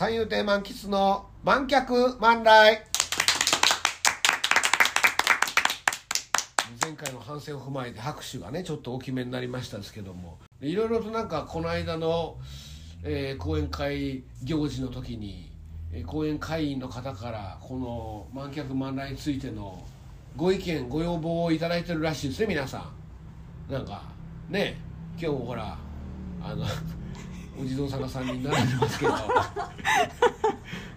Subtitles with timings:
[0.00, 2.86] 三遊亭満喫の満客満来。
[6.82, 10.38] 前回の反省を踏まえて拍手がねちょっと大きめになりましたですけども。
[10.62, 12.38] いろいろとなんかこの間の、
[13.02, 15.52] えー講演会行事の時に、
[15.92, 19.84] えー講演会員の方からこの満客満来についての
[20.34, 22.90] ご意見ご要望をいただいてるらしいですね皆さ
[23.68, 23.70] ん。
[23.70, 24.04] なんか
[24.48, 24.78] ね
[25.20, 25.76] 今日ほら
[26.42, 26.64] あの
[27.60, 29.12] お地蔵さんが3人並んでますけど。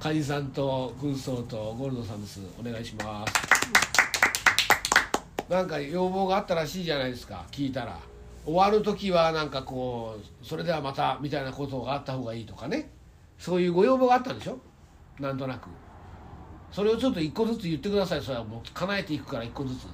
[0.00, 2.40] カニさんと軍曹とゴールドさんです。
[2.58, 3.32] お願いします。
[5.48, 7.44] なんか要望があったらしいじゃないですか。
[7.50, 7.98] 聞いたら。
[8.44, 12.90] 終わる時はなんかこうそれではまたみたいなことがあった方がいいとかね。
[13.38, 14.58] そういうご要望があったんでしょ？
[15.20, 15.68] なんとなく。
[16.72, 18.22] それをちょっと一個ずつ言ってください。
[18.22, 19.86] それはもう叶えていくから一個ずつ。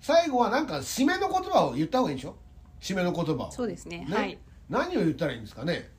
[0.00, 2.34] 最後はなんか締めの言葉を言った方がいいんでしょ？
[2.80, 3.52] 締めの言葉を。
[3.52, 4.06] そうですね。
[4.08, 4.14] ね。
[4.16, 4.38] はい
[4.72, 5.90] 何を言ったらいいんですかね。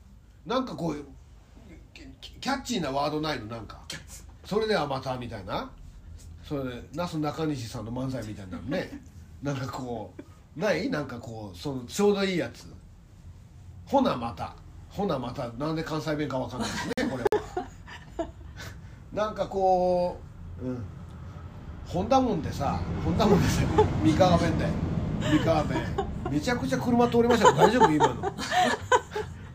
[0.44, 1.04] なんかこう
[2.20, 3.46] キキャッチーなワードないの？
[3.46, 3.80] なんか。
[4.44, 5.70] それではまたみたいな？
[6.42, 9.00] それでなすなかにしさんの漫才みたいなのね。
[9.42, 10.12] なんかこ
[10.56, 10.90] うない？
[10.90, 12.66] なんかこうそのちょうどいいやつ。
[13.86, 14.56] ほなまた。
[14.88, 15.48] ほなまた。
[15.52, 18.28] なんで関西弁かわかんないですねこれは。
[19.14, 20.18] なんかこ
[20.60, 20.84] ううん。
[21.86, 23.62] ほんだもんでさほんだもんでさ
[24.02, 24.66] 三河弁で
[25.30, 25.78] 三河弁
[26.30, 27.90] めちゃくちゃ車通りましたけど大丈夫？
[27.90, 28.34] 今の。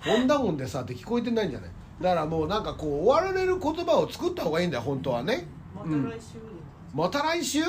[0.01, 1.69] ほんだもんでさって聞こえてないんじゃない？
[2.01, 5.47] だからもうなんかこう終わられる言葉を作った方がいいんだよ本当はね。
[5.75, 6.33] また来週。
[6.33, 6.39] で、
[6.93, 7.61] また来週？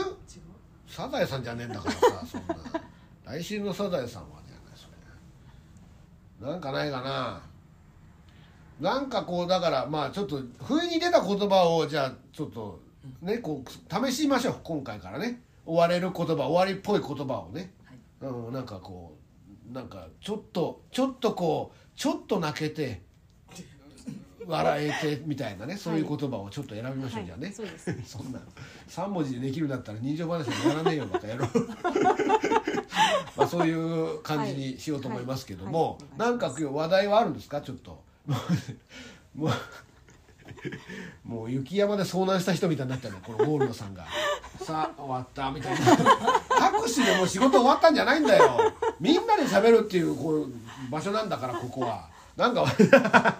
[0.86, 2.56] サザエさんじゃねえんだからさそんな。
[3.24, 4.88] 来週のサザエさんはじゃないそ
[6.44, 6.50] れ。
[6.50, 7.42] なんかないかな？
[8.80, 12.80] なんかこうだからまあちょっと不意に出た言葉をじゃあちょっと
[13.20, 14.56] ねこう試しましょう。
[14.62, 15.42] 今回からね。
[15.66, 17.72] 終われる言葉終わりっぽい言葉をね、
[18.20, 19.16] うん、なんかこ
[19.70, 23.02] うなんかちょっとちょっとこうちょっと泣けて
[24.46, 27.94] 笑えてみたいなねそういう言葉をちょっと選びましょう、はいじゃあねそうです。
[28.04, 28.40] そんな
[28.88, 31.46] 3文字でできるんだったら人情話はやらねえよバカ野郎
[33.36, 36.20] まあそういう感じにしようと思いますけども、はい。
[36.20, 36.30] はい。
[36.30, 37.60] なんか今日話題はあるんですか？
[37.60, 38.02] ちょっと。
[39.34, 39.50] もう
[41.24, 44.04] もう雪山で遭難した人みたいになってるのこのゴールドさんが。
[44.60, 45.96] さあ終わったみたいな
[46.80, 48.72] 拍手でもう仕事終わったんじゃないんだよ。
[48.98, 50.50] みんなで喋るっていうこう
[50.90, 52.08] 場所なんだからここは。
[52.36, 52.64] なんか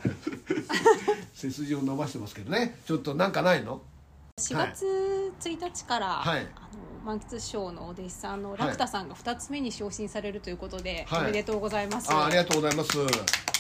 [1.33, 2.79] 背筋を伸ばしてますけどね。
[2.87, 3.81] ちょっとなんかないの
[4.39, 4.85] ？4月
[5.41, 6.41] 1日から、はい。
[6.41, 11.21] あの満喫師匠のお弟子さんのラクタさんが2つ目に昇進されるということで、はい。
[11.23, 12.91] おめでとうございます、あありがとうございます。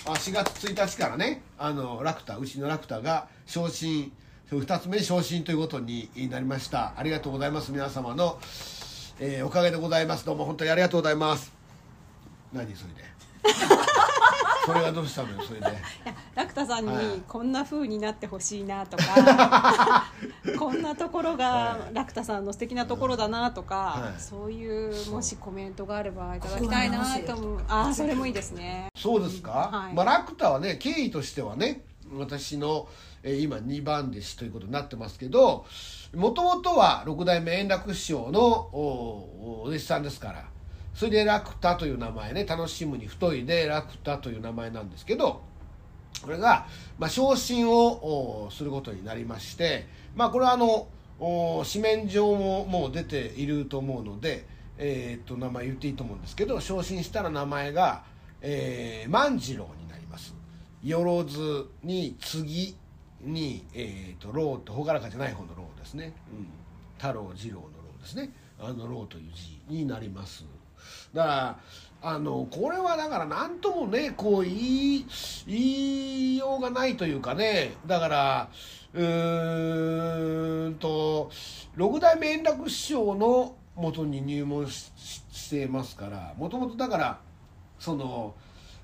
[0.07, 4.13] あ4月1日からねあのラクタうちのラクタが昇進
[4.51, 6.93] 2つ目に昇進ということになりました。
[6.97, 8.39] ありがとうございます皆様の、
[9.23, 10.25] えーおかげでございます。
[10.25, 11.53] どうも本当にありがとうございます。
[12.55, 13.05] 何それで？
[14.67, 15.67] それがどうしたのよそれで？
[15.67, 17.05] いやラクタさんはい。
[17.05, 20.07] にこんな風になってほしいなとか
[20.59, 21.95] こんなところはがい。
[21.95, 24.21] ラクタさんの素敵なところだなとか、はい。
[24.21, 27.61] そういうもしコメントがあればいただきたいなと思う。
[27.69, 28.89] ああそれもいいですね。
[28.97, 29.95] そうですか、はい。
[29.95, 32.89] まあ、ラクタはね経緯としてはね私の、
[33.23, 35.67] え今2番弟子ということになってますけど
[36.15, 40.49] もともとは六代目円楽師匠のおお弟子さんですから
[40.95, 45.43] それでラクタという名前ね楽しむに太いでラクタという名前なんですけど
[46.23, 46.67] これが、
[46.99, 50.89] まあ、昇進をおすることになりまして、まあ、これはあの
[51.19, 54.47] お紙面上ももう出ていると思うので、
[54.79, 58.05] えーっと名前言っていいと思うんですけど昇進したら名前が、
[58.41, 59.90] えー万次郎に
[60.85, 62.77] なりますよずに次
[63.23, 66.47] に、えー、と郎と朗らかじゃない方の郎ですね、うん、
[66.99, 67.71] 太郎次郎の郎
[68.01, 68.31] ですね。
[68.63, 70.45] あの郎という字になります。
[71.15, 71.59] だから
[72.03, 75.07] あのこれはだから何ともねこう言い
[75.47, 77.75] 言いようがないというかね。
[77.87, 78.49] だから
[78.93, 81.31] うーんと
[81.75, 87.21] 六代目円楽師匠のもとに入門しししてますからもともとだから
[87.79, 88.35] その、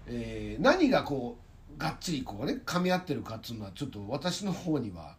[0.06, 1.45] えー何がこう
[1.78, 5.16] がっちりこうね噛み合ってるかっていうのはちょっと私の方には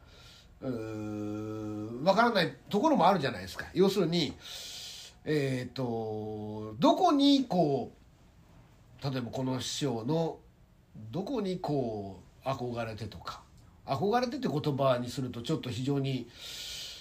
[0.62, 3.66] うーんわからないところもあるじゃないですか。
[3.74, 4.34] 要するに
[5.26, 7.92] えっ、とどこにこ
[9.02, 10.40] う例えばこの師匠の
[11.12, 13.42] どこにこう憧れてとか
[13.86, 16.28] 憧れてって言葉にするとちょっと非常に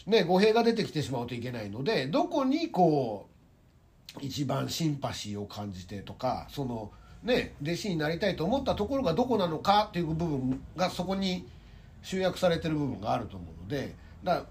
[0.07, 3.29] ね語弊が出てきてしまうといけないのでどこにこ
[4.17, 6.91] う一番シンパシーを感じてとかその
[7.23, 11.47] ね弟子になりたいと思ったところがどこなのかっていう部分がそこに
[12.03, 14.45] 集約されてる部分があると思うのでだ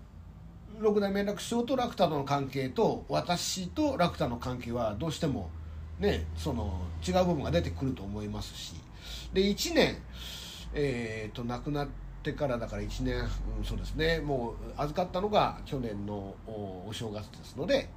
[0.80, 5.50] 六代目楽師匠とラクタとの関係と私とラクタの関係はどうしても
[6.00, 8.74] ねその違う部分が出てくると思いますし。
[9.34, 9.98] で1年、
[10.74, 11.88] えー、と亡くなっ
[12.24, 13.18] てからだから1年、
[13.58, 14.20] うん、そうですね。
[14.20, 17.90] もう預かったのが去年のおお正月ですので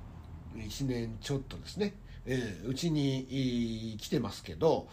[0.57, 1.95] 1年ちょっとですね。
[2.31, 4.89] えーに来てますけど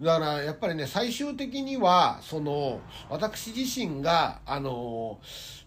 [0.00, 2.80] だからやっぱりね最終的にはその
[3.10, 5.18] 私自身があの、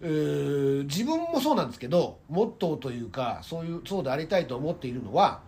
[0.01, 5.41] えー自分もそうなんですけどモットーというかそういうそうでありたいと思っているのは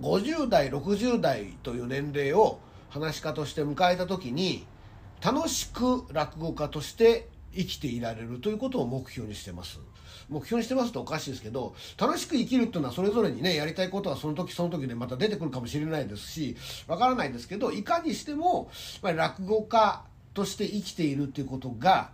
[0.00, 2.58] 50代60代という年齢を
[2.90, 4.66] 話し家として迎えた時に
[5.22, 9.78] 楽しく落語家として生きていられるということを目標にしてます。
[10.28, 16.56] 目標にしてますとおかしいですけど楽しく生きるっていうのはそれぞれにねやりたいことはその時その時でまた出てくるかもしれないですし
[16.86, 22.12] わからないですけどいかにしてもやっぱり落語家として生きているっていうことが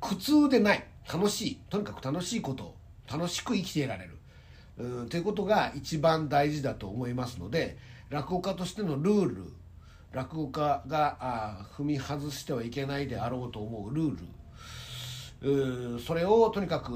[0.00, 2.76] 苦痛でない楽しいとにかく楽しいことを
[3.10, 4.18] 楽しく生きていられる
[4.78, 7.76] うんということが一番大事だと思いますので
[8.10, 9.44] 落語家としてのルール
[10.12, 14.18] 落語家があ踏み外してはいけないであろうと思うルール
[16.04, 16.92] それをとにかく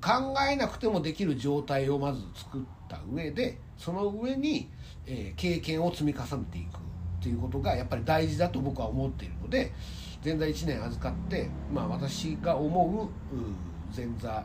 [0.00, 4.70] 考えなくてもできる状態をまず作った上でその上に、
[5.06, 9.72] え経験を積み重ねていくっていうことがやっぱり大事だと僕は思っているので
[10.24, 13.08] 前座1年預かって、まあ、私が思う
[13.94, 14.44] 前座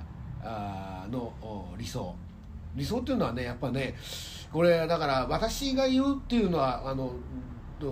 [1.10, 1.34] の
[1.78, 2.16] 理想。
[2.76, 3.96] 理想っていうのはねやっぱね
[4.52, 7.14] これだから私が言うっていうのはあの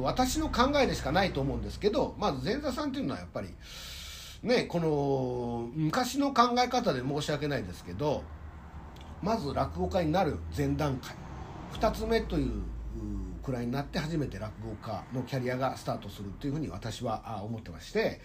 [0.02, 3.50] 私の考えでしかないと思うんですけどまず前座さんっていうのはやっぱり
[4.44, 8.24] ねこの昔の考え方で申し訳ないですけど
[9.22, 11.16] まず落語家になる前段階。
[11.74, 12.64] 2つ目という
[13.44, 18.22] くらいになって初めて落語家のキャリアがスタートするっていうふうに私は思ってまして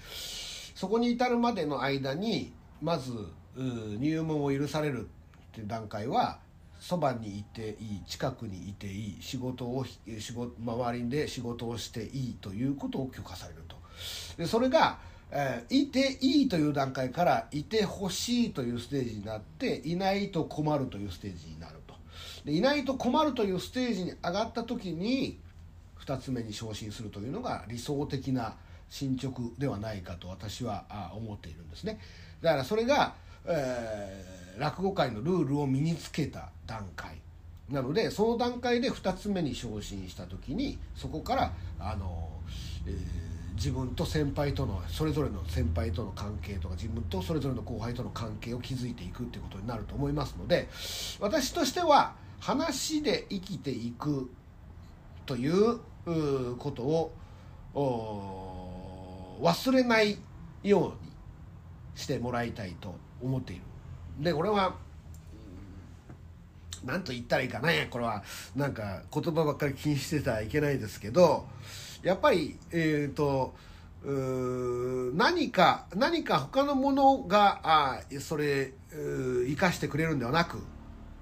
[0.74, 3.12] そこに至るまでの間にまず
[3.56, 6.38] 入門を許されるっていう段階は
[6.80, 9.86] そばにいていい近くにいていい仕事を
[10.18, 13.76] 仕事周りで仕事をしていいということを許可されると。
[14.36, 14.98] でそれが、
[15.34, 21.94] えーいていいという段階からいてほしいというステージになっていないと困るというステージになると。
[22.44, 25.40] でいないと困るというステージに上がった時に
[25.98, 28.54] 2つ目に昇進するというのが理想的な
[28.88, 30.84] 進捗ではないかと私は
[31.16, 31.98] 思っているんですね。
[32.40, 33.14] だからそれが、
[33.44, 37.16] えー落語界のルールを身につけた段階
[37.70, 42.28] なのでその段階で2つ目に昇進した時にそこからあの、
[42.86, 50.68] えー自分と先輩とのそれぞれの先輩との関係とか自分とそれぞれの後輩との関係を築いていくっていうことになると思いますので
[51.20, 54.30] 私としては話で生きていく
[55.24, 55.78] という
[56.58, 57.12] ことを
[59.40, 60.18] 忘れない
[60.62, 61.12] ように
[61.94, 63.62] してもらいたいと思っている。
[64.20, 64.74] で俺は
[66.84, 68.22] 何と言ったらいいかねこれは
[68.54, 71.46] なんか言葉ばっかり気にしてたらいけないですけど
[72.04, 73.54] やっぱりえっ、と
[75.14, 80.58] 何か何か他のものがあそれ生かしてくれるんではなく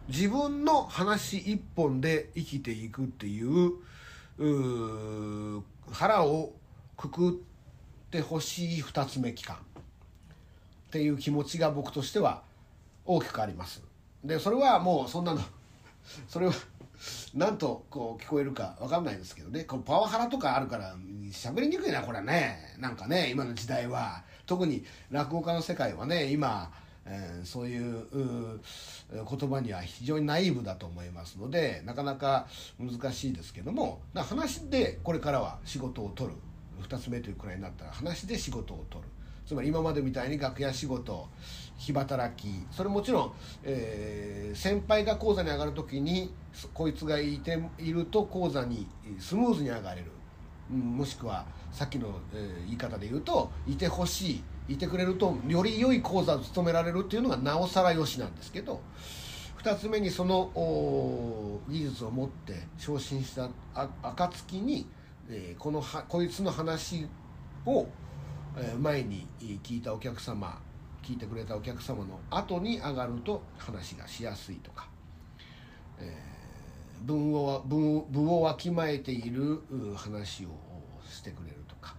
[0.09, 3.75] 自分の話一本で生きていくっていう
[4.39, 5.63] う
[5.93, 6.53] 腹を
[6.97, 7.33] くくっ
[8.11, 9.57] てほしい二つ目期間。
[9.57, 9.59] っ
[10.93, 12.43] ていう気持ちが僕としては
[13.07, 13.83] 大きくあります。
[14.23, 15.41] でそれはもうそんなの
[16.29, 16.53] それは
[17.35, 19.65] 何とこう聞こえるか分かんないですけどね。
[19.65, 20.95] このパワハラとかあるから
[21.31, 22.77] 喋りにくいなこれね。
[22.79, 24.25] なんかね今の時代は。
[24.47, 26.71] 特に落語家の世界はね今、
[27.07, 28.07] えーそういう
[29.11, 32.47] 言葉には非常にナイーブだと思いますのでなかなか
[32.79, 34.01] 難しいですけども。
[34.15, 36.37] 話でこれからは仕事を取る。
[36.83, 39.09] 2つ目というくらいになったら話で仕事を取る。
[39.47, 41.29] つまり今までみたいに楽屋仕事
[41.77, 43.33] 日働きそれもちろん、
[43.65, 46.31] えー先輩が講座に上がる時に
[46.75, 48.87] こいつがいていると講座に
[49.19, 50.11] スムーズに上がれる、
[50.71, 58.81] うんもしくはさっきの、えー言い方で言うといてほしいいてくれるとより良い講座を務められるっていうのがなおさらよしなんですけど
[59.63, 60.51] 2つ目にその
[61.69, 64.87] 技術を持って昇進したあ暁に、
[65.31, 67.07] えーこのはこいつの話
[67.65, 67.87] を、
[68.57, 70.61] え前に聞いたお客様
[71.03, 74.89] 聞いてくれたお客様の後に上がると話がしやすいとか、
[75.99, 76.33] えー
[77.05, 79.61] 文を文文をわきまえている
[79.97, 80.49] 話を
[81.09, 81.95] してくれるとか。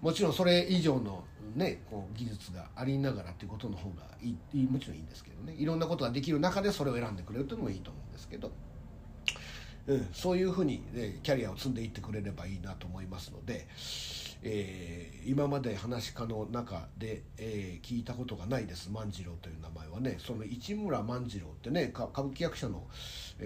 [0.00, 1.24] もちろんそれ以上の、
[1.54, 5.52] ね、こう技術がありながらということの方がいいもちろんいいんですけどね。
[5.54, 8.50] いろんなことができる中でそれを選んでくれるというのもいいと思うんですけど。
[9.86, 13.66] うん、そういうふうに、ね、キャリアを積んでいってくれればいいなと思いますので、
[14.42, 18.90] えー今まで話し家の中で、えー聞いたことがないです。
[18.90, 20.16] 万次郎という名前はね。
[20.18, 22.86] その市村万次郎ってね歌舞伎役者の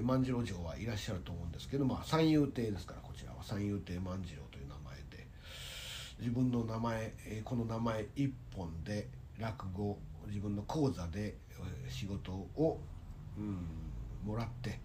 [0.03, 3.43] 万次郎城はいらっしゃると思うんですけど、まあ、三遊亭ですからこちらは。
[3.43, 5.27] 三遊亭万次郎という名前で。
[6.21, 9.09] 自分の名前えーこの名前一本で
[9.39, 9.99] 落語
[10.29, 12.79] 自分の講座でえー仕事を、
[13.37, 13.59] うん、
[14.25, 14.79] もらって、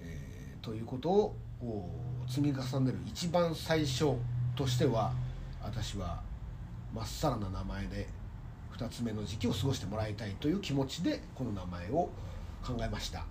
[0.00, 1.90] えーということをお
[2.28, 4.14] 積み重ねる一番最初
[4.54, 5.12] としては
[5.62, 6.20] 私は
[6.94, 8.06] まっさらな名前で
[8.76, 12.10] 2つ目の時期を過ごしてもらいたいという気持ちでこの名前を
[12.64, 13.24] 考えました。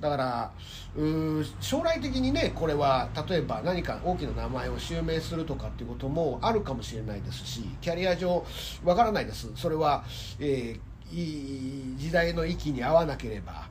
[0.00, 0.52] だから
[0.94, 8.44] うー将来的にねこれは例えば何か大きな名前を襲名するとかっていうこともあるかもしれないですしキャリア上
[8.84, 9.50] わからないです。
[9.54, 10.04] それは、
[10.38, 10.80] えー
[11.12, 13.68] いい時代の域に合わなければ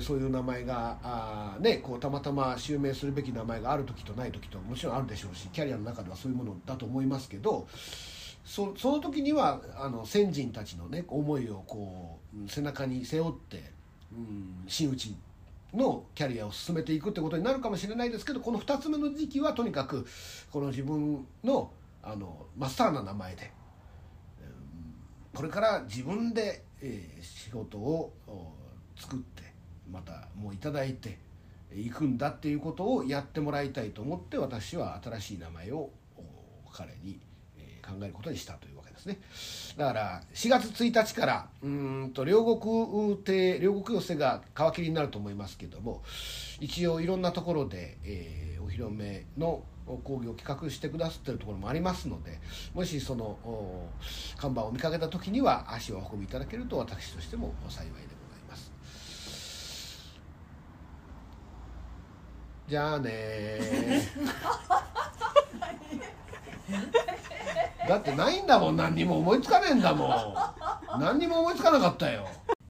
[0.00, 7.68] そういう名前があ、ね、こうたまたま襲名するべき名前がある時とない時ともちろんあるでしょうしキャリアの中ではそういうものだと思いますけど
[8.44, 13.72] そその時にはあの先人たちのね思いをこう背中に背負って、
[14.12, 15.14] うん、真打ち
[15.74, 20.06] のキャリアを進めていくってことになるかもしれないですけどこの2つ目の時期はとにかく
[20.50, 21.70] この自分の
[22.02, 23.50] あのまっさらな名前で
[25.34, 28.12] これから自分で、えー仕事を
[28.96, 29.53] 作って
[29.90, 31.18] またもういただいて
[31.74, 35.90] いくんだっていうことをやってもらいたいと思って私は新しい名前を
[36.72, 37.20] 彼に、
[37.84, 39.18] 考えることにしたというわけですね。
[39.76, 46.02] だから4月1日からうんと両国亭両国寄せが皮切りになると思いますけども
[46.60, 52.40] 一応いろんなところで、えーお披露目の講義を企画してくださってるところもありますので
[52.72, 53.36] もしその
[54.36, 58.13] 看板を見かけた時には足をお運びいただけると私としても幸いです。
[62.68, 63.60] じゃあね
[67.88, 68.76] だってないんだもん。
[68.76, 70.34] 何にも思いつかねえんだもん。
[70.98, 72.26] 何にも思いつかなかったよ